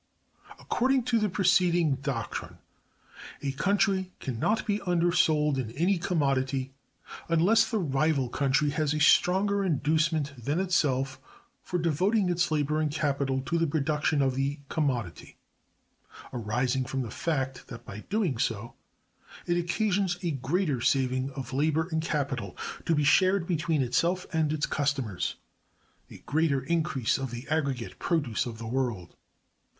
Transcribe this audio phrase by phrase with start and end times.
[0.59, 2.57] According to the preceding doctrine,
[3.43, 6.73] a country can not be undersold in any commodity,
[7.29, 11.19] unless the rival country has a stronger inducement than itself
[11.61, 15.37] for devoting its labor and capital to the production of the commodity;
[16.33, 18.73] arising from the fact that by doing so
[19.45, 22.57] it occasions a greater saving of labor and capital,
[22.87, 28.57] to be shared between itself and its customers—a greater increase of the aggregate produce of
[28.57, 29.15] the world.